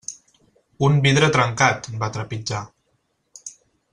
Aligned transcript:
Un 0.87 0.95
vidre 1.07 1.29
trencat, 1.35 1.91
va 2.05 2.11
trepitjar. 2.17 2.65